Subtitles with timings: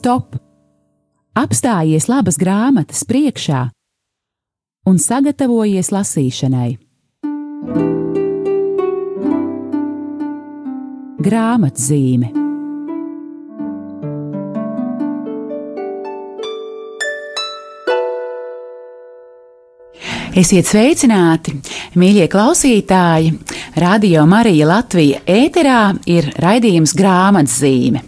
[0.00, 0.38] stop,
[1.36, 3.66] apstājies labas grāmatas priekšā
[4.88, 6.70] un sagatavojies lasīšanai.
[11.20, 12.30] Grāmatzīme
[20.40, 21.52] Esiet sveicināti,
[22.00, 23.34] mīļie klausītāji!
[23.82, 28.00] Radio Marija Latvija ēterā ir raidījums grāmatzīme.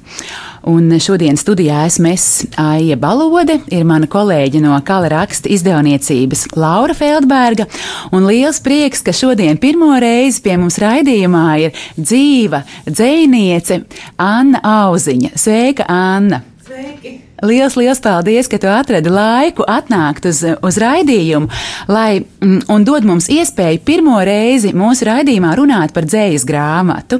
[0.68, 2.26] Un šodien studijā esmu es
[2.60, 7.66] Aija Balode, ir mana kolēģe no Kala raksta izdevniecības Laura Feldberga,
[8.14, 13.82] un liels prieks, ka šodien pirmo reizi pie mums raidījumā ir dzīva dzēniece
[14.22, 15.34] Anna Auziņa.
[15.34, 16.44] Sveika, Anna!
[16.62, 17.31] Sveiki!
[17.42, 21.50] Liels, liels paldies, ka tu atradi laiku atnākt uz, uz raidījumu,
[21.90, 27.18] lai mm, un dod mums iespēju pirmo reizi mūsu raidījumā runāt par dzējas grāmatu.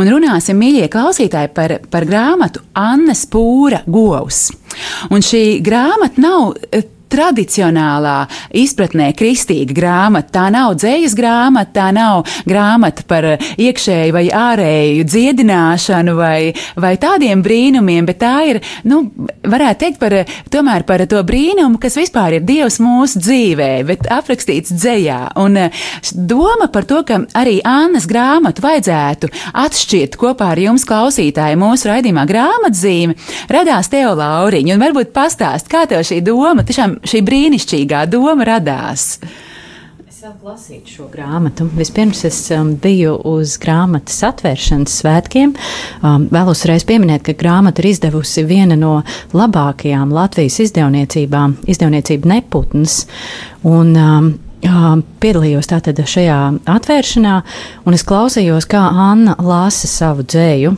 [0.00, 4.46] Un runāsim, mīļie klausītāji, par, par grāmatu Annes Pūra Govs.
[5.12, 6.54] Un šī grāmata nav
[7.12, 8.16] tradicionālā
[8.56, 10.32] izpratnē kristīga grāmata.
[10.38, 17.42] Tā nav dzējas grāmata, tā nav grāmata par iekšēju vai ārēju dziedināšanu vai, vai tādiem
[17.44, 19.04] brīnumiem, bet tā ir, nu,
[19.48, 20.16] varētu teikt par,
[20.52, 25.20] tomēr par to brīnumu, kas vispār ir Dievs mūsu dzīvē, bet aprakstīts dzējā.
[25.40, 25.58] Un
[26.14, 29.30] doma par to, ka arī Annas grāmatu vajadzētu
[29.64, 33.16] atšķirt kopā ar jums klausītāju mūsu raidījumā grāmatzīme,
[33.52, 34.76] radās Teo Lauriņa.
[34.76, 39.18] Un varbūt pastāst, kā tev šī doma tiešām šī brīnišķīgā doma radās?
[40.18, 41.68] Sāku lasīt šo grāmatu.
[41.78, 45.52] Vispirms es um, biju uz grāmatas atvēršanas svētkiem.
[46.02, 48.96] Um, vēlos reiz pieminēt, ka grāmatu ir izdevusi viena no
[49.30, 53.04] labākajām Latvijas izdevniecībām, izdevniecība Neputns.
[53.62, 57.34] Un, um, Piedalījos tātad šajā atvēršanā,
[57.86, 60.74] un es klausījos, kā Anna lasa savu dzēju.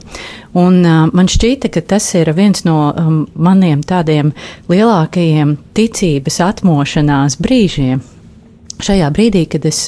[0.61, 4.35] Un, man šķīta, ka tas ir viens no um, maniem tādiem
[4.69, 8.03] lielākajiem ticības atmošanās brīžiem.
[8.81, 9.79] Šajā brīdī, kad es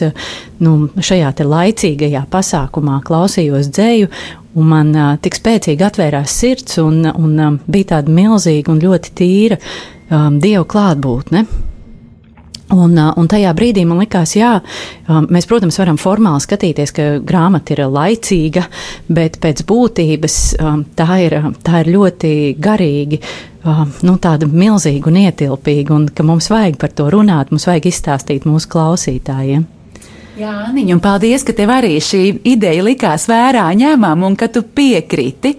[0.61, 4.09] nu, šajā laicīgajā pasākumā klausījos dzēju,
[4.57, 9.15] un man uh, tik spēcīgi atvērās sirds, un, un um, bija tāda milzīga un ļoti
[9.21, 11.45] tīra um, dievu klātbūtne.
[12.73, 14.55] Un, un tajā brīdī man likās, jā,
[15.29, 18.65] mēs, protams, varam formāli skatīties, ka grāmata ir laicīga,
[19.13, 20.39] bet pēc būtības
[20.97, 23.21] tā ir, tā ir ļoti garīgi,
[24.09, 28.49] nu, tāda milzīga un ietilpīga, un ka mums vajag par to runāt, mums vajag izstāstīt
[28.49, 29.69] mūsu klausītājiem.
[30.33, 32.23] Jā, Aniņ, un paldies, ka tev arī šī
[32.55, 35.53] ideja likās vērā ņemama un ka tu piekriti.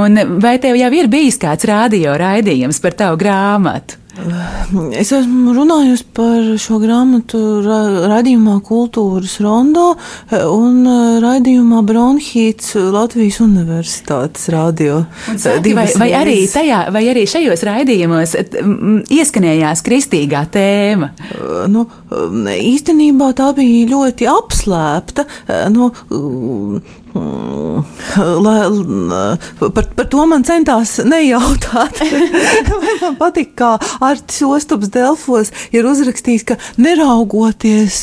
[0.00, 4.00] Un vai tev jau ir bijis kāds radio raidījums par tavu grāmatu?
[4.94, 7.78] Es esmu runājusi par šo grāmatu ra
[8.12, 9.88] raidījumā Kultūras Rondo
[10.30, 15.02] un uh, raidījumā Bronhīts Latvijas Universitātes radio.
[15.34, 18.36] Saki, vai, vai, arī tajā, vai arī šajos raidījumos
[19.14, 21.10] ieskanējās kristīgā tēma?
[21.74, 21.86] Nu,
[22.54, 25.26] īstenībā tā bija ļoti apslēpta.
[25.48, 31.98] Uh, nu, Lai, par, par to man centās nejautāt.
[33.02, 37.98] man patīk, kā Artis Ostops Delfos ir uzrakstījis, ka neraugoties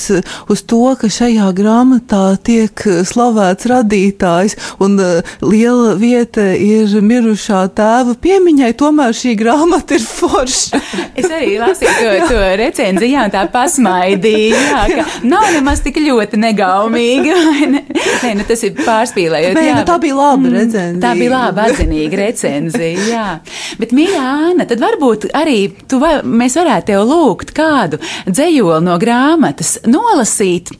[0.51, 8.17] uz to, ka šajā grāmatā tiek slavēts radītājs un uh, liela vieta ir mirušā tēva
[8.21, 10.81] piemiņai, tomēr šī grāmata ir forša.
[11.19, 16.41] es arī lasīju to, to recenziju, jā, tā pasmaidīja, jā, ka nav nemaz tik ļoti
[16.41, 17.39] negaumīgi.
[17.71, 17.85] Ne?
[18.21, 19.57] Nē, nu tas ir pār pārspīlējot.
[19.57, 21.01] Nē, jā, nu, tā bija laba mm, recenzija.
[21.01, 23.27] Tā bija laba, atzinīga recenzija, jā.
[23.81, 25.57] Bet, mīļā Āna, tad varbūt arī
[25.89, 30.73] tu, va, mēs varētu tev lūgt kādu dzējoli no grāmatas nolasīt.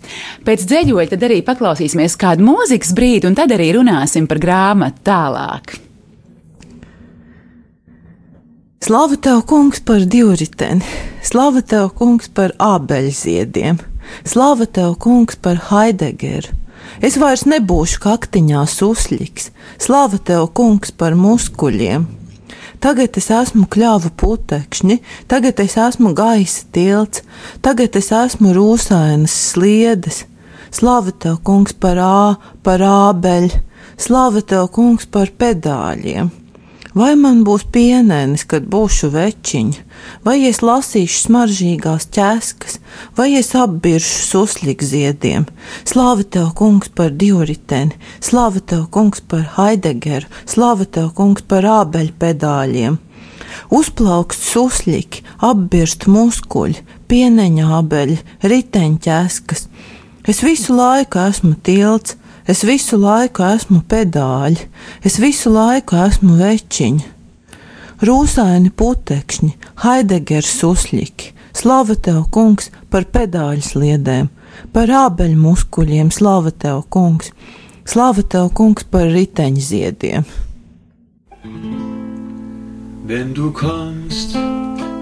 [0.48, 5.78] Pēc dzējoļa tad arī paklausīsimies kādu mūzikas brīdi, un tad arī runāsim par grāmatu tālāk.
[8.82, 10.82] Slava tev, kungs, par divriteni,
[11.22, 13.78] slava tev, kungs, par ābeļziediem,
[14.26, 16.56] slava tev, kungs, par Haidegeru,
[17.00, 22.10] Es vairs nebūšu kaktiņā susļiks, slava tev, kungs, par muskuļiem.
[22.82, 24.98] Tagad es esmu kļāvu putekšņi,
[25.30, 27.22] tagad es esmu gaisa tilts,
[27.62, 30.26] tagad es esmu rūsainas sliedes.
[30.74, 33.62] Slava tev, kungs, par ā, par ābeļu,
[34.02, 36.41] slava tev, kungs, par pedāļiem.
[36.92, 39.84] Vai man būs pienenis, kad būšu večiņa,
[40.28, 42.82] vai es lasīšu smaržīgās ķēskas,
[43.16, 45.46] vai es apbiršu suslikziediem?
[45.88, 52.12] Slāva tev, kungs, par divriteni, slāva tev, kungs, par Haidegeru, slāva tev, kungs, par ābeļu
[52.20, 53.00] pedāļiem.
[53.72, 58.20] Uzplaukst suslīgi, apbirst muskuļi, pieneņa abeļi,
[58.52, 59.68] riteņķēskas.
[60.28, 64.68] Es visu laiku esmu tilts, Es visu laiku esmu pedāļi,
[65.06, 67.04] es visu laiku esmu večiņa.
[68.02, 69.52] rūsaini putekšņi,
[69.84, 71.34] Haidegers susļiki.
[71.54, 74.30] Slava tev, kungs, par pedāļu sliedēm,
[74.74, 77.32] par ābeļu muskuļiem, slava tev, kungs,
[77.86, 80.26] slava tev, kungs, par riteņziediem.
[83.06, 84.34] Wenn du kommst,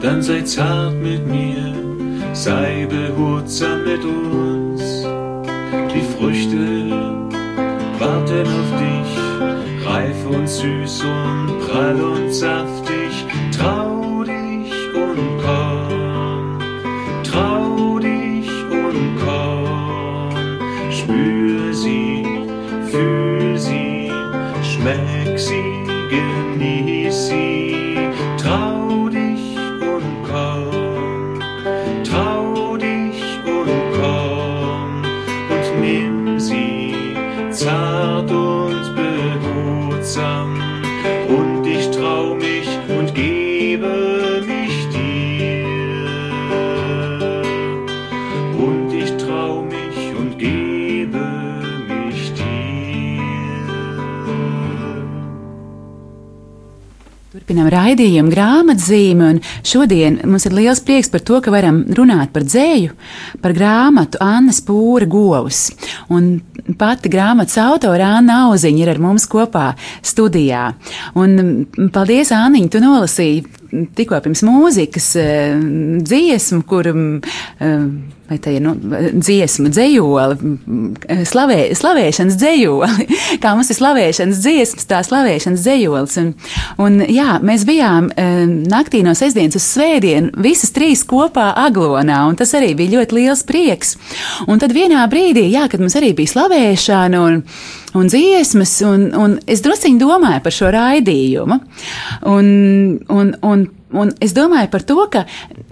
[0.02, 1.76] dann sei zart mit mir,
[2.34, 5.06] sei behutsam mit uns.
[5.94, 7.19] Die Früchte
[8.30, 12.79] warten auf dich, reif und süß und prall und saftig.
[57.30, 62.42] Turpinām raidījumu grāmatzīmi, un šodien mums ir liels prieks par to, ka varam runāt par
[62.42, 62.96] dzēju,
[63.44, 65.68] par grāmatu Annas Pūra govs.
[66.10, 66.40] Un
[66.82, 69.68] pati grāmatas autora Anna Auziņa ir ar mums kopā
[70.02, 70.72] studijā.
[71.22, 75.58] Un paldies, Anniņ, tu nolasīji tikko pirms mūzikas eh,
[76.06, 77.76] dziesmu, kur eh,
[78.30, 78.76] vai tā ir nu,
[79.16, 80.52] dziesmu dzējoli,
[81.30, 83.08] slavē, slavēšanas dzējoli,
[83.44, 86.18] kā mums ir slavēšanas dziesmas, tā slavēšanas dzējolis.
[86.22, 86.32] Un,
[86.86, 92.38] un jā, mēs bijām eh, naktī no sestdienas uz svētdienu, visas trīs kopā aglonā, un
[92.40, 93.96] tas arī bija ļoti liels prieks.
[94.48, 97.44] Un tad vienā brīdī, jā, kad mums arī bija slavēšana un,
[97.98, 101.60] un dziesmas, un, un es drusciņi domāju par šo raidījumu.
[102.30, 102.50] Un,
[103.10, 103.66] un, un,
[104.04, 105.26] un es domāju par to, ka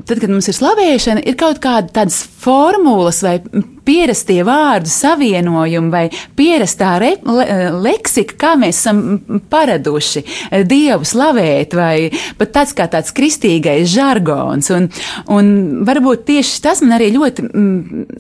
[0.03, 3.39] tad, kad mums ir slavēšana, ir kaut kāda tādas formulas vai
[3.87, 6.05] pierastie vārdu savienojumi vai
[6.37, 7.45] pierastā re, le,
[7.87, 9.03] leksika, kā mēs esam
[9.51, 10.23] paraduši
[10.67, 14.71] Dievu slavēt, vai pat tāds kā tāds kristīgais žargons.
[14.75, 14.89] Un,
[15.33, 15.53] un
[15.87, 17.47] varbūt tieši tas man arī ļoti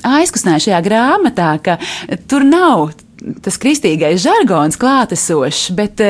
[0.07, 1.77] aizkustināja šajā grāmatā, ka
[2.29, 2.89] tur nav
[3.43, 6.05] tas kristīgais žargons klātesošs, bet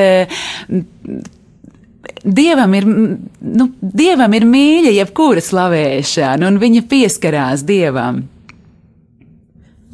[2.24, 8.24] Dievam ir, nu, dievam ir mīļa jebkura slavēšana, un viņa pieskarās Dievam.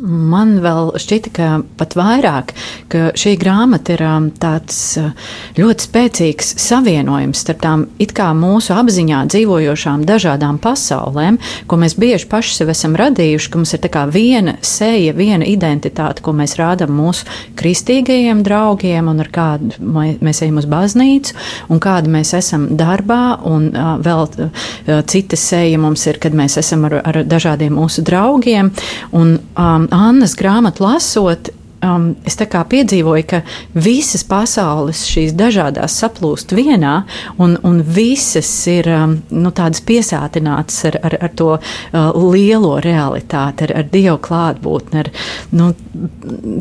[0.02, 1.49] Man vēl šķita, ka
[1.79, 2.49] pat vairāk,
[2.91, 5.12] ka šī grāmata ir um, tāds uh,
[5.55, 11.38] ļoti spēcīgs savienojums starp tām it kā mūsu apziņā dzīvojošām dažādām pasaulēm,
[11.70, 15.46] ko mēs bieži paši sev esam radījuši, ka mums ir tā kā viena seja, viena
[15.46, 21.38] identitāte, ko mēs rādam mūsu kristīgajiem draugiem un ar kādu mēs ejam uz baznīcu
[21.70, 24.67] un kāda mēs esam darbā, un uh, vēl uh,
[25.06, 28.75] cita seja mums ir, kad mēs esam ar, ar dažādiem mūsu draugiem.
[29.14, 31.51] Un, um, Annas grāmatu lasot,
[31.85, 33.41] um, es tā kā piedzīvoju, ka
[33.75, 36.95] visas pasaules šīs dažādas saplūst vienā,
[37.43, 43.69] un, un visas ir um, nu, tādas piesātinātas ar, ar, ar to uh, lielo realitāti,
[43.69, 45.13] ar, ar dievu klātbūtni, ar
[45.57, 45.73] nu,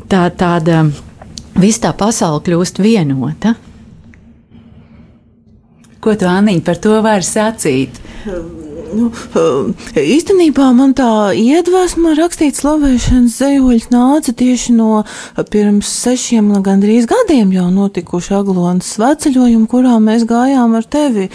[0.09, 0.85] tā, tāda.
[1.53, 3.51] Viss tā pasaule kļūst vienota.
[6.01, 7.99] Ko tu, Anniņ, par to vari sacīt?
[8.93, 9.09] Nu,
[9.97, 15.03] īstenībā man tā iedvesma rakstīt slavēšanas zejoļus nāca tieši no
[15.51, 21.29] pirms sešiem, gandrīz gadiem jau notikuši Aglonas sveceļojumu, kurā mēs gājām ar tevi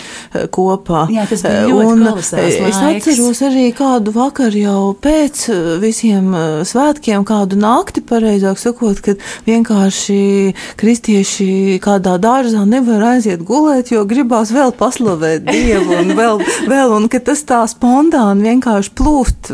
[0.55, 1.07] kopā.
[1.13, 2.79] Jā, tas bija ļoti Un es laiks.
[2.79, 5.45] atceros arī kādu vakaru jau pēc
[5.83, 6.31] visiem
[6.69, 14.53] svētkiem, kādu nakti, pareizāk sakot, kad vienkārši kristieši kādā dārzā nevar aiziet gulēt, jo gribās
[14.55, 19.51] vēl paslavēt Dievu un vēl, vēl un ka tas tā spontāni vienkārši plūst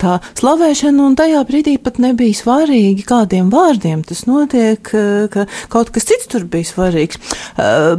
[0.00, 6.08] tā slavēšana, un tajā brīdī pat nebija svarīgi, kādiem vārdiem tas notiek, ka kaut kas
[6.08, 7.20] cits tur bija svarīgs.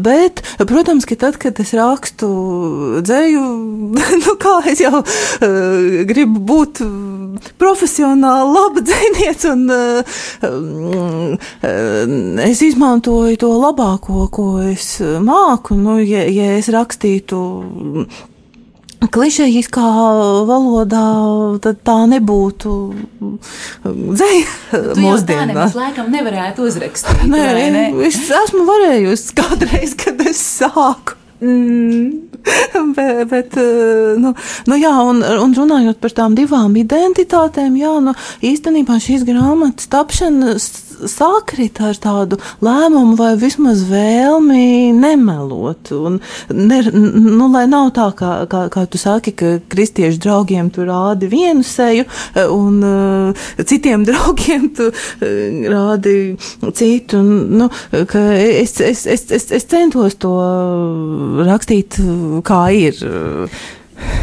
[0.04, 2.30] Bet, protams, ka tad, kad es rakstu
[3.06, 3.44] dzēju,
[4.24, 5.04] nu kā es jau
[6.08, 6.82] gribu būt
[7.62, 9.62] profesionāli laba dzēniece, un
[12.48, 17.38] es izmantoju to labāko, ko es māku, nu, ja, ja es rakstītu
[19.06, 19.90] klišejiskā
[20.48, 21.06] valodā,
[21.64, 22.74] tad tā nebūtu
[23.86, 25.76] dzēja mūsdienās.
[25.76, 27.28] Tā laikam nevarētu uzrakstīt.
[27.30, 27.86] Nē, vai ne?
[28.08, 31.18] es esmu varējusi kādreiz, kad es sāku.
[31.38, 32.26] Mm.
[32.96, 33.58] bet, bet
[34.18, 34.32] nu,
[34.66, 40.70] nu jā, un, un runājot par tām divām identitātēm, jā, nu, īstenībā šīs grāmatas tapšanas
[41.06, 45.92] sakrita ar tādu lēmumu vai vismaz vēlmi nemelot.
[45.96, 46.20] Un,
[46.54, 51.30] ne, nu, lai nav tā, kā, kā, kā tu saki, ka kristiešu draugiem tu rādi
[51.32, 52.08] vienu seju,
[52.54, 55.32] un uh, citiem draugiem tu uh,
[55.74, 56.18] rādi
[56.74, 57.22] citu.
[57.22, 60.36] Un, nu, es, es, es, es, es centos to
[61.48, 62.00] rakstīt,
[62.48, 63.04] kā ir.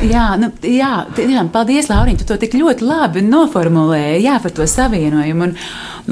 [0.04, 4.66] Jā, nu, jā, tiešām, paldies, Lauriņ, tu to tik ļoti labi noformulēji, jā, par to
[4.68, 5.48] savienojumu.
[5.48, 5.54] Un,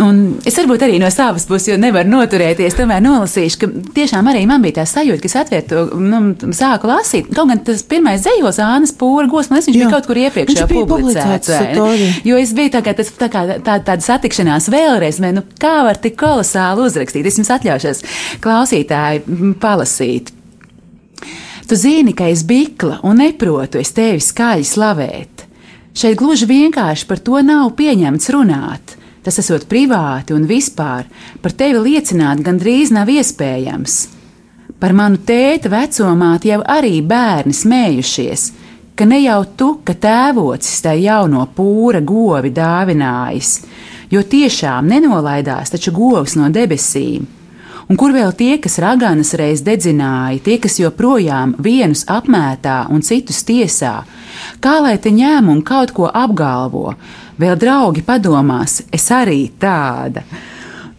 [0.02, 4.44] un es varbūt arī no savas puses, jo nevaru noturēties, tomēr nolasīšu, ka tiešām arī
[4.48, 7.30] man bija tā sajūta, ka es atvērtu to, nu, sāku lasīt.
[7.36, 10.68] Kaut gan tas pirmais dzējos Ānas pūra gosmas, viņš jā, bija kaut kur iepriekš jau
[10.72, 11.54] publicēts.
[12.26, 15.80] Jo es biju tā kā, tas, tā kā tā, tāda satikšanās vēlreiz, vai, nu, kā
[15.86, 17.28] var tik kolosāli uzrakstīt.
[17.28, 18.06] Es jums atļaušos
[18.42, 19.26] klausītāji
[19.62, 20.32] palasīt.
[21.72, 25.44] Tu zini, ka es bikla un neprotu es tevi skaļi slavēt.
[25.96, 28.92] Šeit gluži vienkārši par to nav pieņemts runāt.
[29.24, 31.08] Tas esot privāti un vispār,
[31.40, 33.96] par tevi liecināt gandrīz nav iespējams.
[34.76, 38.48] Par manu tēta vecumāti jau arī bērni smējušies,
[38.92, 43.60] ka ne jau tu, ka tēvocis tai jauno pūra govi dāvinājis,
[44.12, 47.38] jo tiešām nenolaidās taču govs no debesīm
[47.92, 53.42] Un kur vēl tie, kas raganas reiz dedzināja, tie, kas joprojām vienus apmētā un citus
[53.44, 53.90] tiesā,
[54.64, 56.94] kā lai te ņem un kaut ko apgalvo,
[57.36, 60.22] vēl draugi padomās, es arī tāda.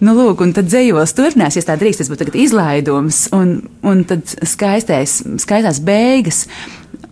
[0.05, 4.29] Nu, lūk, un tad dzējos turpinās, ja tā drīkst, tas būtu izlaidums, un, un tad
[4.45, 6.43] skaistais, skaistās beigas,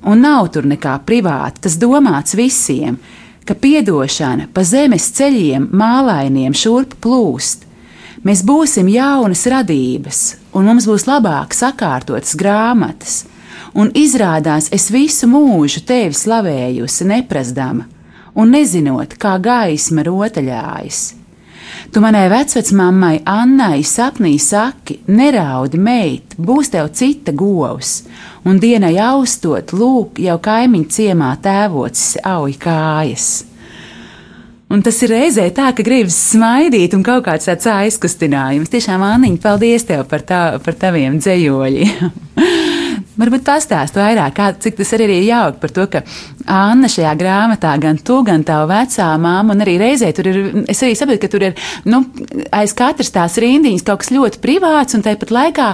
[0.06, 1.66] un nav tur nekā privāta.
[1.66, 3.02] Tas domāts visiem,
[3.50, 7.71] ka piedošana pa zemes ceļiem mālainiem šurp plūst,
[8.22, 10.18] Mēs būsim jaunas radības,
[10.54, 13.24] un mums būs labāk sakārtotas grāmatas,
[13.74, 17.88] un izrādās es visu mūžu tevi slavējusi, neprasdama,
[18.38, 21.02] un nezinot, kā gaisma rotaļājas.
[21.90, 28.04] Tu manai vecvecmāmai Annai sapnī saki, neraudi meit, būs tev cita govs,
[28.46, 33.32] un dienai austot, lūk, jau kaimiņu ciemā tēvocis auj kājas.
[34.72, 38.72] Un tas ir reizē tā, ka gribas smaidīt un kaut kāds tāds aizkustinājums.
[38.72, 42.14] Tiešām, Anniņa, paldies tev par, tā, par taviem dzējoļiem.
[43.20, 46.02] Varbūt pastāst vairāk, kā, cik tas arī ir jauki par to, ka
[46.48, 50.40] Anna šajā grāmatā, gan tu, gan tava vecā māma, un arī reizē tur ir,
[50.72, 51.60] es arī saprotu, ka tur ir,
[51.92, 52.06] nu,
[52.56, 55.68] aiz katras tās rindiņas kaut kas ļoti privāts, un tāpat laikā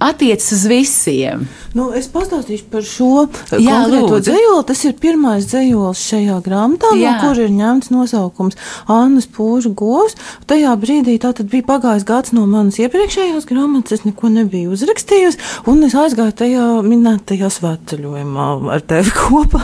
[0.00, 1.46] attiecas uz visiem.
[1.76, 4.64] Nu, es pastāstīšu par šo Jā, konkrēto dzējoli.
[4.68, 7.16] Tas ir pirmais dzējols šajā grāmatā, Jā.
[7.16, 8.56] no kur ir ņemts nosaukums
[8.92, 10.16] Annas Pūža govs.
[10.48, 15.40] Tajā brīdī tā tad bija pagājis gads no manas iepriekšējās grāmatas, es neko nebiju uzrakstījusi,
[15.68, 19.62] un es aizgāju tajā minētajā svētceļojumā ar tevi kopā.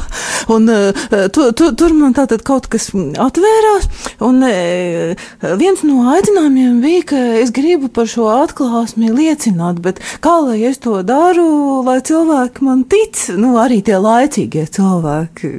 [0.52, 3.88] Un, uh, tu, tu, tur man tā tad kaut kas atvērās,
[4.26, 5.26] un uh,
[5.60, 10.78] viens no aicinājumiem bija, ka es gribu par šo atklāsmi liecināt, bet kā lai es
[10.82, 15.50] to daru, lai cilvēki man tic, nu, arī tie laicīgie cilvēki,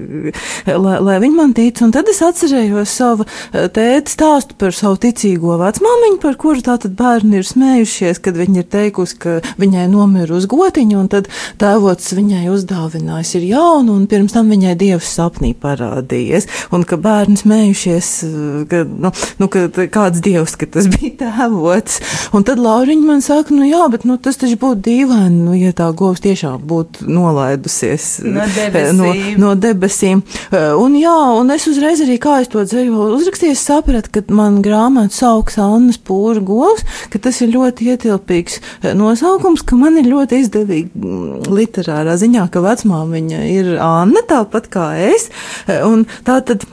[0.86, 1.82] lai, lai viņi man tic.
[1.84, 6.96] Un tad es atcerējos savu eh, tēti stāstu par savu ticīgo vecmāmiņu, par kuru tātad
[7.00, 11.29] bērni ir smējušies, kad viņi ir teikusi, ka viņai nomira uz gotiņu, un tad
[11.62, 17.39] tēvots viņai uzdāvinājis ir jaunu, un pirms tam viņai dievs sapnī parādījies, un ka bērni
[17.41, 22.00] smējušies, eh, ka, nu, nu, ka kāds dievs, ka tas bija tēvots.
[22.34, 25.53] Un tad Lauriņa man saka, nu jā, bet nu, tas taču taču būtu dīvaini, nu,
[25.55, 29.38] ja tā govs tiešām būtu nolaidusies no debesīm.
[29.38, 30.22] No, no debesīm.
[30.51, 34.62] Eh, un jā, un es uzreiz arī, kā es to dzēju uzrakstīju, sapratu, ka man
[34.63, 40.10] grāmata sauks Annas Pūra govs, ka tas ir ļoti ietilpīgs eh, nosaukums, ka man ir
[40.12, 45.29] ļoti izdevīgi mm, literārā ziņā, ka vecmāmiņa ir Anna, tāpat kā es.
[45.67, 46.67] Eh, un tā tad.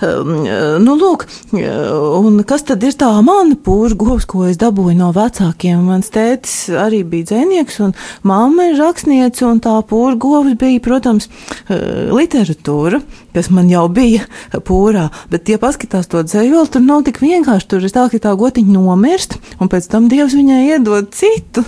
[0.00, 5.82] Nu, lūk, un kas tad ir tā mana pūža govs, ko es dabūju no vecākiem?
[5.90, 7.94] Mans tētis arī bija dzēnieks, un
[8.26, 11.30] mamma ir rakstniece, un tā pūža govs bija, protams,
[11.70, 13.02] literatūra,
[13.34, 14.26] kas man jau bija
[14.66, 15.08] pūrā.
[15.30, 17.68] Bet, ja paskatās to dzējoli, tur nav tik vienkārši.
[17.70, 21.64] Tur ir tā, ka tā gotiņa nomirst, un pēc tam Dievs viņai iedod citu.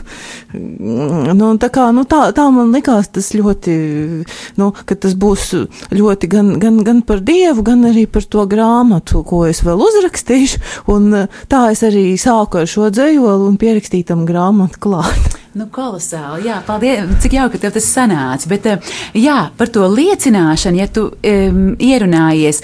[0.52, 3.76] Nu, tā, kā, nu, tā, tā man likās tas ļoti,
[4.60, 5.52] nu, ka tas būs
[5.94, 10.64] ļoti gan, gan, gan par Dievu gan arī par to grāmatu, ko es vēl uzrakstīšu.
[10.92, 15.41] Un tā es arī sāku ar šo dzējoli un pierakstītam grāmatu klāt.
[15.52, 16.46] Nu, kolosāli.
[16.48, 17.10] Jā, paldies.
[17.20, 18.48] Cik jauki, ka tev tas sanāca.
[18.48, 22.62] Bet, eh, jā, par to liecināšanu, ja tu um, ierunājies.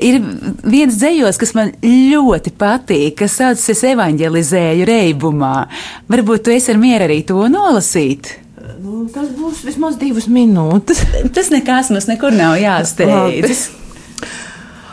[0.00, 0.22] Ir
[0.64, 5.66] viens dzējos, kas man ļoti patīk, kas saucas Es evanģelizēju reibumā.
[6.08, 8.38] Varbūt tu esi ar mieru arī to nolasīt.
[8.80, 11.04] Nu, tas būs vismaz divas minūtes.
[11.36, 13.68] Tas nekas mums nekur nav jāsteidzas.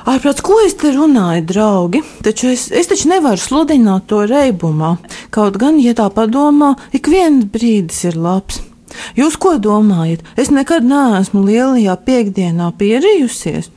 [0.10, 2.00] Ārprāts, ko es te runāju, draugi?
[2.26, 4.96] Taču es, es taču nevaru sludināt to reibumā.
[5.30, 8.64] Kaut gan, ja tā padomā, ik viens brīdis ir labs.
[9.14, 10.24] Jūs ko domājat?
[10.34, 13.70] Es nekad neesmu lielajā piekdienā pierijusies.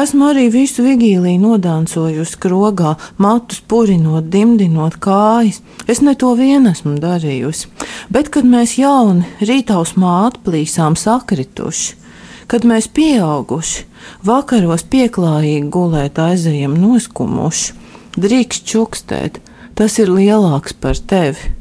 [0.00, 5.60] Esmu arī visu vigīliju nodāncojusi krogā, matus purinot, dimdinot kājas.
[5.84, 7.68] Es ne to vien esmu darījusi.
[8.08, 12.05] Bet, kad mēs jauni rītausmā atplīsām sakrituši,
[12.50, 13.84] kad mēs pieauguši,
[14.26, 17.76] vakaros pieklājīgi gulēt aizējam noskumuši,
[18.16, 19.40] drīkst čukstēt,
[19.76, 21.54] tas ir lielāks par tevi.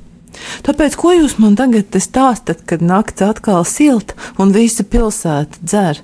[0.65, 6.01] Tāpēc, ko jūs man tagad stāstat, kad naktis atkal silta un visa pilsēta dzer?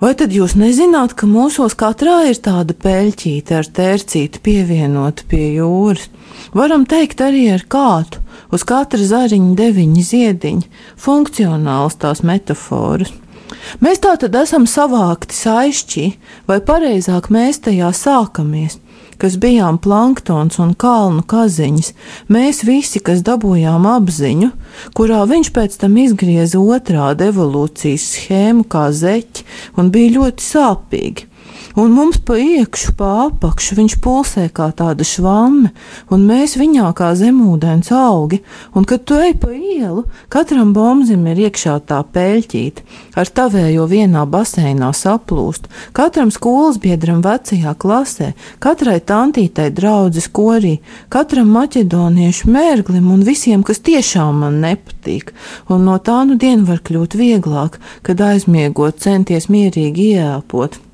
[0.00, 6.06] Vai tad jūs nezināt, ka mūsos katrā ir tāda peļķīte ar tērcīti pievienota pie jūras?
[6.56, 13.12] Varam teikt arī ar kātu, uz katra zariņa deviņi ziediņi, funkcionāls tās metafāras.
[13.82, 16.06] Mēs tā tad esam savākti saišķi,
[16.50, 18.78] vai pareizāk mēs tajā sākamies
[19.20, 21.92] kas bijām planktons un kalnu kaziņas,
[22.32, 24.50] mēs visi, kas dabūjām apziņu,
[24.96, 29.44] kurā viņš pēc tam izgrieza otrādi evolūcijas schēmu kā zeķi
[29.76, 31.29] un bija ļoti sāpīgi
[31.74, 35.70] un mums pa iekšu, pa apakšu viņš pulsē kā tāda švamme,
[36.10, 38.40] un mēs viņā kā zemūdens augi,
[38.74, 42.84] un kad tu ej pa ielu, katram bombzim ir iekšā tā peļķīte,
[43.20, 50.78] ar tavējo vienā baseinā saplūst, katram skolas biedram vecajā klasē, katrai tantītei draudzes korī,
[51.12, 55.34] katram maķedoniešu mērglim un visiem, kas tiešām man nepatīk,
[55.70, 60.89] un no tā nu dienu var kļūt vieglāk, kad aizmiegot centies mierīgi ieelpot.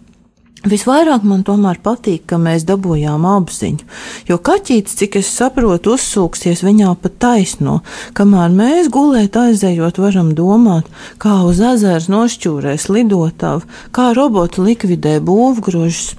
[0.66, 3.85] Visvairāk man tomēr patīk, ka mēs dabūjām apziņu,
[4.26, 7.76] jo kaķītis, cik es saprotu, uzsūksies viņā pa taisno,
[8.18, 10.90] kamēr mēs gulēt aizējot varam domāt,
[11.23, 13.62] kā uz ezers nošķūrēs lidotavu,
[13.94, 16.16] kā roboti likvidē būvgrožus,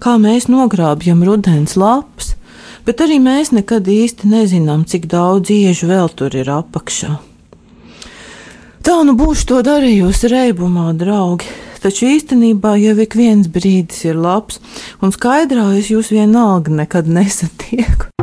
[0.00, 2.38] kā mēs nogrābjam rudens lapas,
[2.88, 7.18] bet arī mēs nekad īsti nezinām, cik daudz iežu vēl tur ir apakšā.
[8.80, 14.60] Tā nu būšu to darījusi reibumā, draugi taču īstenībā jau ik viens brīdis ir labs,
[15.00, 18.19] un skaidrā es jūs vienalga nekad nesatieku.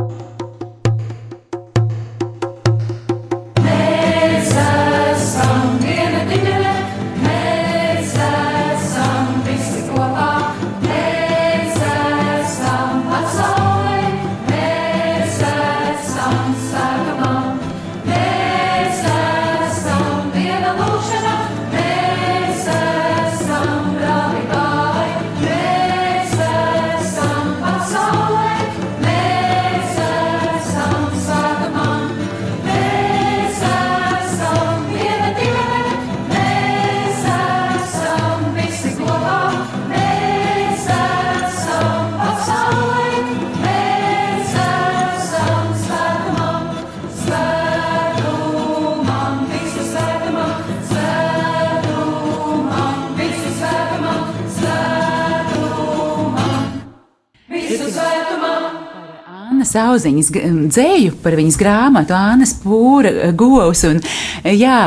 [59.77, 60.31] Sauziņas
[60.73, 63.83] dzēju par viņas grāmatu, Ānas Pūra eh, govs.
[63.87, 63.99] Un,
[64.43, 64.77] eh, jā,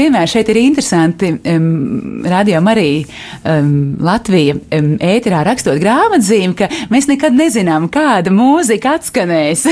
[0.00, 1.30] vienmēr šeit ir interesanti,
[2.30, 2.88] rādījām arī
[4.00, 9.66] Latvija ēterā rakstot grāmatzīmi, ka mēs nekad nezinām, kāda mūzika atskanēs.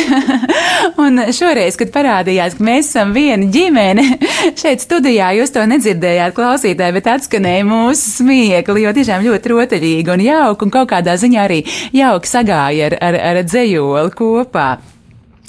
[1.05, 4.05] un šoreiz, kad parādījās, ka mēs esam viena ģimene,
[4.61, 10.25] šeit studijā jūs to nedzirdējāt klausītāji, bet atskanēja mūsu smiekli, jo tiešām ļoti rotaļīgi un
[10.25, 11.61] jauki un kaut kādā ziņā arī
[11.97, 14.69] jauki sagāja ar, ar, ar dzējoli kopā.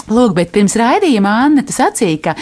[0.09, 2.35] Lūk, bet pirms raidījuma Anna sacīja, ka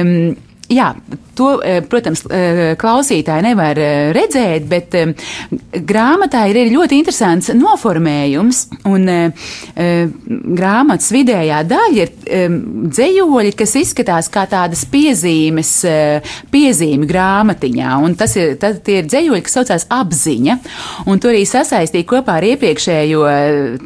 [0.00, 0.32] um,
[0.68, 0.92] jā,
[1.34, 4.92] To, eh, protams, eh, klausītāji nevar eh, redzēt, bet
[5.88, 9.08] grāmatā ir ļoti interesants noformējums, un
[10.52, 12.10] grāmatas vidējā daļa ir
[12.92, 15.70] dzējoļi, kas izskatās kā tādas piezīmes,
[16.52, 20.58] piezīmi grāmatiņā, un tas ir, tad tie ir dzējoļi, kas saucās apziņa,
[21.06, 23.22] un to arī sasaistīja kopā ar iepriekšējo,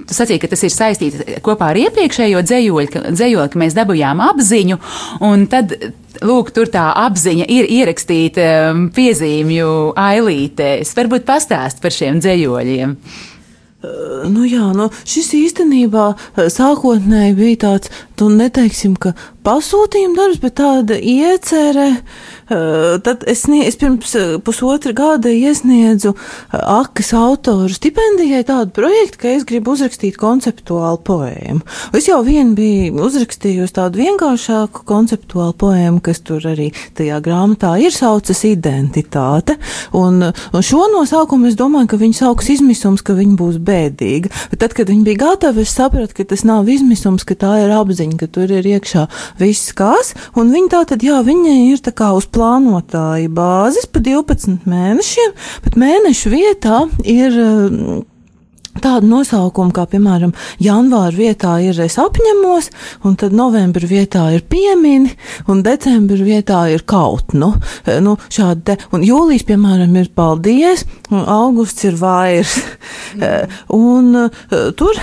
[0.08, 4.80] tu sacīja, ka tas ir saistīts kopā ar iepriekšējo dzējoļi, dzējoļi, ka mēs dabujām apziņu,
[5.26, 5.76] un tad,
[6.24, 10.94] lūk, tur tā apziņa ir ierakstīta um, piezīmju ailītēs.
[10.96, 12.94] Varbūt pastāst par šiem dzējoļiem.
[14.33, 16.07] Nu jā, nu šis īstenībā
[16.50, 19.12] sākotnēji bija tāds tu neteiksim, ka
[19.46, 21.90] pasūtījuma darbs, bet tāda iecerē.
[21.92, 24.14] Uh, tad es, es pirms
[24.46, 26.14] pusotra gada iesniedzu
[26.52, 31.64] Akas autoru stipendijai tādu projektu, ka es gribu uzrakstīt konceptuālu poēmu.
[31.96, 37.94] Es jau vien biju uzrakstījusi tādu vienkāršāku konceptuālu poēmu, kas tur arī tajā grāmatā ir
[37.94, 39.56] saucas identitāte.
[39.96, 44.32] Un, un šo nosaukumu es domāju, ka viņi sauks izmisums, ka viņa būs bēdīga.
[44.52, 47.74] Bet tad, kad viņi bija gatavi, es sapratu, ka tas nav izmisums, ka tā ir
[47.74, 49.06] apziņa, ka tur ir iekšā
[49.40, 54.03] viss kas, un viņi tā tad, jā, viņai ir tā kā uz plānotāja bāzes pa
[54.05, 55.33] 12 mēnešiem,
[55.64, 57.40] bet mēnešu vietā ir
[58.83, 62.70] tādu nosaukumu, kā piemēram janvāra vietā ir es apņemos,
[63.09, 65.14] un tad novembra vietā ir piemini,
[65.49, 67.55] un decembra vietā ir kaut, nu,
[68.05, 72.59] nu šādi te, un jūlijas, piemēram, ir paldies, un augusts ir vairs,
[73.81, 74.29] un
[74.77, 75.01] tur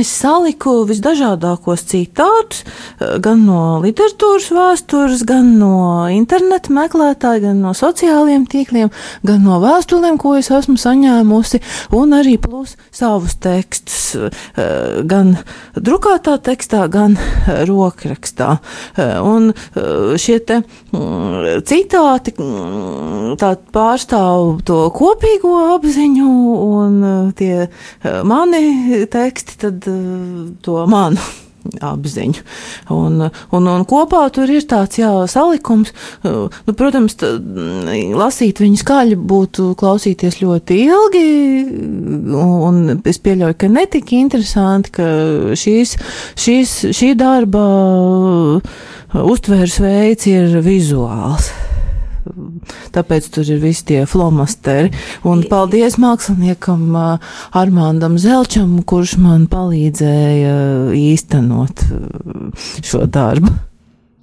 [0.00, 7.74] Es saliku visdažādākos citātus, eh, gan no literatūras vēstures, gan no interneta meklētāja, gan no
[7.76, 8.88] sociāliem tīkliem,
[9.22, 11.60] gan no vēstulēm, ko es esmu saņēmusi,
[11.92, 15.36] un arī plus savus tekstus, eh, gan
[15.76, 18.60] drukātā tekstā, gan eh, rokrakstā.
[19.22, 19.52] Un
[20.16, 26.32] šie te mm, citāti mm, tā pārstāv to kopīgo apziņu,
[26.78, 27.68] un tie
[28.24, 31.22] mani teksti tad Eh, to manu
[31.92, 32.42] apziņu.
[32.94, 33.22] Un,
[33.54, 35.92] un, un kopā tur ir tāds jā, salikums.
[36.26, 41.26] Eh, nu, protams, tā, mm, lasīt viņu skaļi būtu klausīties ļoti ilgi,
[42.42, 45.10] un es pieļauju, ka netika interesanti, ka
[45.58, 45.96] šīs,
[46.38, 47.66] šīs, šī darba
[49.12, 51.52] uztvērs veids ir vizuāls.
[52.94, 54.92] Tāpēc tur ir visi tie flomasteri.
[55.28, 56.96] Un paldies māksliniekam
[57.58, 60.56] Armāndam Zelčam, kurš man palīdzēja
[60.98, 61.86] īstenot
[62.82, 63.71] šo darbu.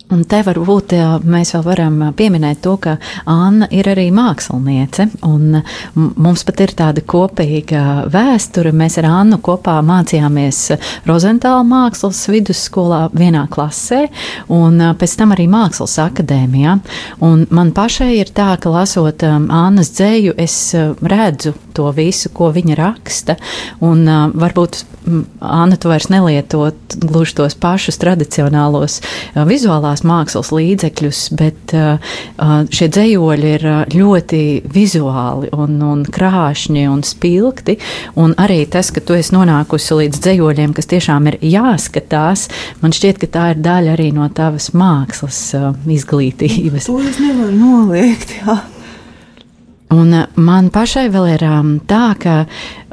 [0.09, 0.93] Un te varbūt
[1.29, 2.95] mēs vēl varam pieminēt to, ka
[3.29, 5.59] Anna ir arī māksliniece, un
[5.93, 8.71] mums pat ir tāda kopīga vēsture.
[8.73, 10.63] Mēs ar Annu kopā mācījāmies
[11.05, 14.07] Rozentāla mākslas vidusskolā vienā klasē,
[14.49, 16.79] un pēc tam arī mākslas akadēmijā.
[17.29, 20.57] Un man pašai ir tā, ka lasot Annas dzēju, es
[21.05, 23.37] redzu to visu, ko viņa raksta,
[23.85, 24.81] un varbūt
[25.39, 28.99] Anna tu vairs nelietot gluži tos pašus tradicionālos
[29.47, 31.99] vizuālās vizuālās mākslas līdzekļus, bet uh,
[32.37, 37.77] uh, šie dzējoļi ir uh, ļoti vizuāli un, un krāšņi un spilgti.
[38.15, 42.49] Un arī tas, ka tu esi nonākusi līdz dzējoļiem, kas tiešām ir jāskatās,
[42.81, 45.53] man šķiet, ka tā ir daļa arī no tavas mākslas
[45.87, 46.89] izglītības.
[46.89, 48.59] To es nevaru noliegt, jā.
[49.89, 52.43] Un man pašai vēl ir um, tā, ka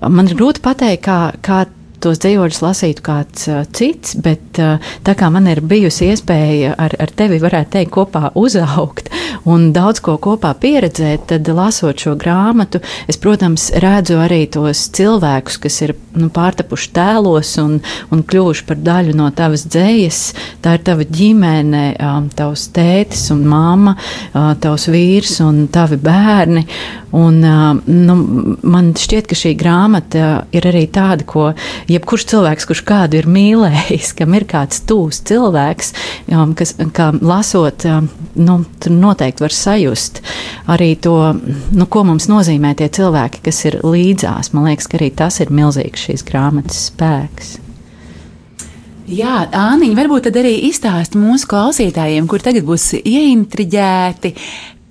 [0.08, 1.66] man ir grūti pateikt, kā, kā
[2.06, 6.94] tos dzīvoļus lasītu kāds uh, cits, bet uh, tā kā man ir bijusi iespēja ar,
[7.02, 9.10] ar tevi, varētu teikt, kopā uzaugt
[9.48, 15.58] un daudz ko kopā pieredzēt, tad lasot šo grāmatu, es, protams, redzu arī tos cilvēkus,
[15.62, 17.78] kas ir nu, pārtapuši tēlos un,
[18.14, 20.20] un kļuvuši par daļu no tavas dzējas.
[20.64, 21.84] Tā ir tava ģimene,
[22.36, 23.96] tavs tētis un mamma,
[24.32, 26.66] tavs vīrs un tavi bērni.
[27.16, 27.38] Un,
[27.86, 28.14] nu,
[28.66, 31.46] man šķiet, ka šī grāmata ir arī tāda, ko
[31.88, 35.92] jebkurš cilvēks, kurš kādu ir mīlējis, kam ir kāds tūs cilvēks,
[36.58, 37.86] kas, kā lasot,
[38.36, 40.20] nu, tur noteikti var sajust
[40.68, 41.16] arī to,
[41.72, 44.52] nu, ko mums nozīmē tie cilvēki, kas ir līdzās.
[44.52, 47.56] Man liekas, ka arī tas ir milzīgs šīs grāmatas spēks.
[49.06, 54.32] Jā, Āniņa, varbūt tad arī izstāst mūsu klausītājiem, kur tagad būs ieintriģēti,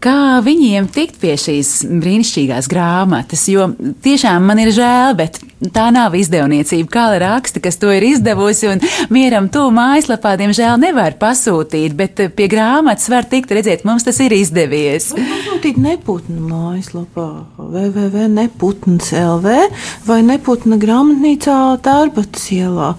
[0.05, 3.47] kā viņiem tikt pie šīs brīnišķīgās grāmatas.
[3.51, 3.69] Jo
[4.05, 5.39] tiešām man ir žēl, bet
[5.75, 6.89] tā nav izdevniecība.
[6.91, 12.49] Kā raksta, kas to ir izdevusi, un mieram to mājaslapā, diemžēl, nevar pasūtīt, bet pie
[12.51, 15.11] grāmatas var tikt redzēt, mums tas ir izdevies.
[15.15, 19.57] Pasūtīt neputnu mājaslapā www.neputns LV
[20.05, 22.93] vai neputna grāmatnīcā Tērbatas ielā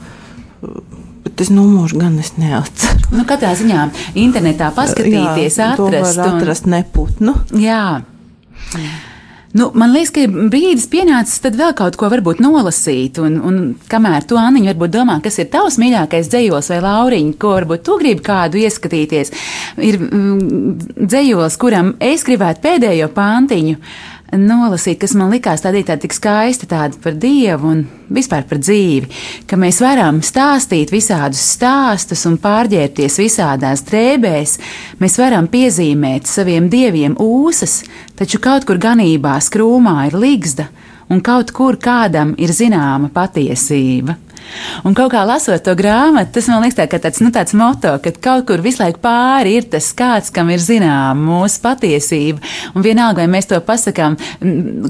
[1.36, 3.10] bet es numuru gan es neatceru.
[3.12, 6.16] Nu, katrā ziņā internetā paskatīties, Jā, atrast.
[6.16, 6.38] Un...
[6.40, 7.36] atrast neputnu.
[7.60, 8.00] Jā.
[9.56, 14.26] Nu, man liekas, ka brīdis pienācis tad vēl kaut ko varbūt nolasīt, un, un kamēr
[14.28, 18.24] tu, Aniņa, varbūt domā, kas ir tavs mīļākais dzējos vai lauriņš, ko varbūt tu gribi
[18.26, 19.32] kādu ieskatīties,
[19.80, 23.78] ir mm, dzējos, kuram es gribētu pēdējo pāntiņu
[24.32, 29.10] nolasīt, kas man likās tāda, tāda tik skaista tāda par Dievu un vispār par dzīvi,
[29.46, 34.56] ka mēs varam stāstīt visādus stāstus un pārģērbties visādās drēbēs,
[35.02, 37.82] mēs varam piezīmēt saviem dieviem ūsas,
[38.18, 40.68] taču kaut kur ganībā skrūmā ir ligzda,
[41.12, 44.16] un kaut kur kādam ir zināma patiesība.
[44.86, 47.96] Un kaut kā lasot to grāmatu, tas man liekas, tā, ka tāds, nu, tāds moto,
[48.02, 52.42] ka kaut kur visu laiku pāri ir tas kāds, kam ir zināma mūsu patiesība.
[52.74, 54.18] Un vienalga, vai mēs to pasakām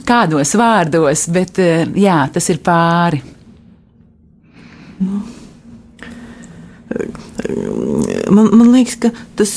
[0.09, 3.22] kādos vārdos, bet eh, jā, tas ir pāri.
[5.00, 5.24] Nu
[8.31, 9.53] man, man liekas, ka tas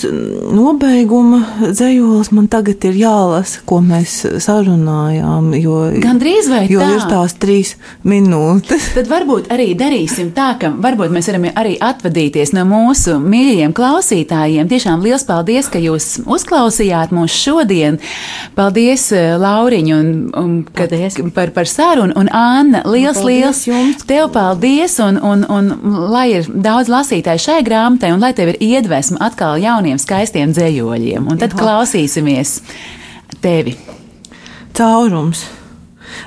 [0.54, 5.52] nobeiguma dzējolis man tagad ir jālasa, ko mēs sarunājām.
[5.60, 6.90] Jo, Gan drīz vai jo tā?
[6.96, 7.74] ir tās trīs
[8.08, 8.92] minūtes.
[8.98, 14.70] Tad varbūt arī darīsim tā, ka varbūt mēs varam arī atvadīties no mūsu mīļajiem klausītājiem.
[14.72, 18.00] Tiešām liels paldies, ka jūs uzklausījāt mūs šodien.
[18.58, 21.20] Paldies, eh, Lauriņ, un, un paldies.
[21.36, 22.14] par, par sarunu.
[22.20, 24.06] Un Anna, liels, paldies liels jums.
[24.10, 28.56] Tev paldies, un, un, un, un lai ir daudz lasītāju šai grāmatai, un lai tev
[28.56, 31.30] ir iedvesma atkal jauniem, skaistiem dzējoļiem.
[31.30, 31.62] Un tad Jā.
[31.62, 32.58] klausīsimies
[33.46, 33.78] tevi.
[34.74, 35.46] Caurums.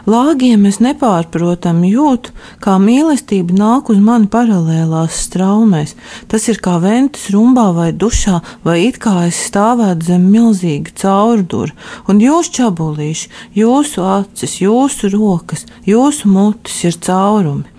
[0.07, 5.95] Lāgiem es nepārprotami jūtu, kā mīlestība nāk uz mani paralēlās straumēs.
[6.31, 11.75] Tas ir kā ventas rumbā vai dušā, vai it kā es stāvētu zem milzīga caurdura,
[12.07, 17.72] un jūs čabulīši, jūsu acis, jūsu rokas, jūsu mutes ir caurumi.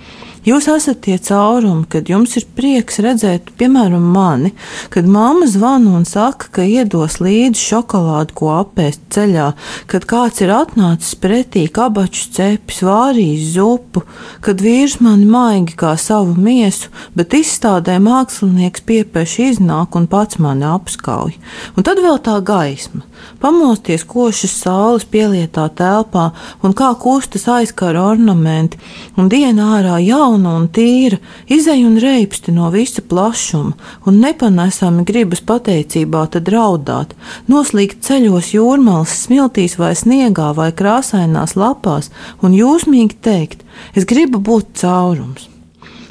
[0.43, 4.49] Jūs esat tie caurumi, kad jums ir prieks redzēt, piemēram, mani,
[4.91, 9.45] kad mamma zvana un saka, ka iedos līdzi šokolādi, ko apēst ceļā,
[9.87, 14.03] kad kāds ir atnācis pretī kabaču cepis, vārījis zupu,
[14.43, 20.67] kad vīrs mani maigi kā savu miesu, bet izstādē mākslinieks piepieši iznāk un pats mani
[20.67, 21.37] apskauj.
[21.77, 23.05] Un tad vēl tā gaisma,
[23.39, 26.33] pamosties košas saules pielietā telpā
[26.67, 28.83] un kā kustas aizkara ornamenti,
[29.15, 33.73] un diena ārā jau jauna un tīra, izej un reipsti no visa plašuma,
[34.05, 37.13] un nepanesami gribas pateicībā tad raudāt,
[37.47, 42.09] noslīgt ceļos jūrmālas smiltīs vai sniegā vai krāsainās lapās,
[42.41, 43.63] un jūsmīgi teikt:
[43.95, 45.52] Es gribu būt caurums.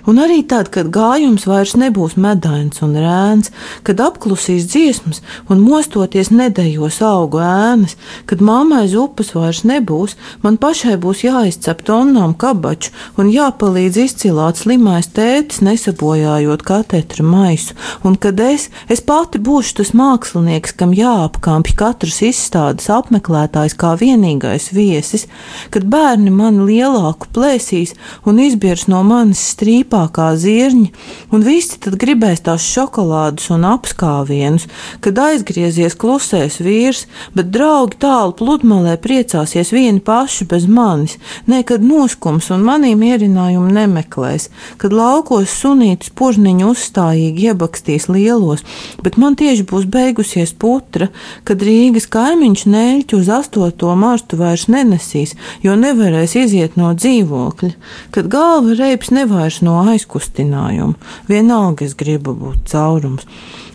[0.08, 3.52] Un arī tad, kad gājums vairs nebūs medains un rēns,
[3.86, 7.94] kad apklusīs dziesmas un mostoties nedējos augu ēnas,
[8.26, 14.58] kad mammai uz upes vairs nebūs, man pašai būs jāizcep tonnām kabaču un jāpalīdz izcilāt
[14.58, 21.76] slimais tētis, nesabojājot katetra maisu, un kad es, es pati būšu tas mākslinieks, kam jāapkampj
[21.78, 25.28] katrs izstādes apmeklētājs kā vienīgais viesis,
[25.70, 27.94] kad bērni mani lielāku plēsīs
[28.26, 29.46] un izbirs no manis
[29.92, 30.90] strīpā, slapākā zirņa,
[31.32, 34.66] un visi tad gribēs tās šokolādes un apskāvienus,
[35.00, 42.50] kad aizgriezies klusēs vīrs, bet draugi tālu pludmalē priecāsies vieni paši bez manis, nekad noskums
[42.50, 48.64] un manī mierinājumu nemeklēs, kad laukos sunītis požniņu uzstājīgi iebakstīs lielos,
[49.02, 51.10] bet man tieši būs beigusies putra,
[51.44, 57.72] kad Rīgas kaimiņš neļķu uz astoto martu vairs nenesīs, jo nevarēs iziet no dzīvokļa,
[58.14, 60.94] kad galva reips nevairs no aizkustinājumu.
[61.28, 63.26] Vienalga es gribu būt caurums.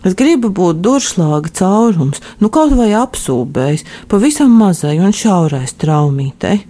[0.08, 6.62] Es gribu būt duršlāga caurums, nu kaut vai apsūbējis, pavisam mazai un šaurai traumītei.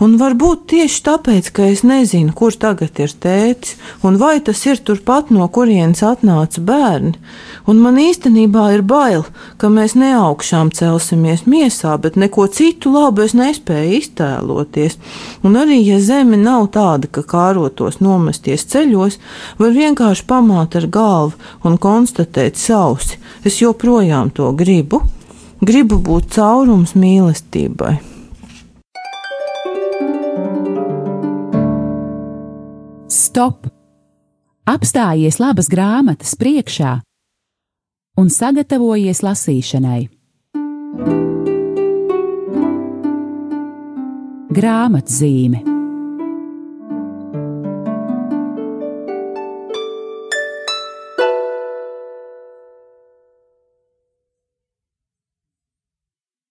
[0.00, 3.74] Un varbūt tieši tāpēc, ka es nezinu, kur tagad ir tētis,
[4.06, 7.18] un vai tas ir turpat, no kurienes atnāca bērni.
[7.68, 9.26] Un man īstenībā ir bail,
[9.60, 14.96] ka mēs neaugšām celsimies miesā, bet neko citu labu es nespēju iztēloties.
[15.44, 19.18] Un arī, ja zeme nav tāda, ka kārotos nomesties ceļos,
[19.58, 21.34] var vienkārši pamāt ar galvu
[21.66, 23.18] un konstatēt savu sausi.
[23.44, 25.02] Es joprojām to gribu.
[25.60, 27.96] Gribu būt caurums mīlestībai.
[33.08, 33.66] Stop!
[34.66, 36.98] Apstājies labas grāmatas priekšā
[38.18, 40.02] un sagatavojies lasīšanai.
[44.56, 45.75] Grāmatzīme